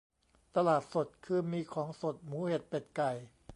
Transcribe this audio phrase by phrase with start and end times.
[0.55, 3.11] ตลาดสดคือมีของสด หมูเห็ดเป็ดไก่